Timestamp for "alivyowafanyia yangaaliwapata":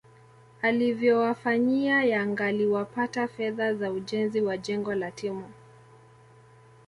0.61-3.27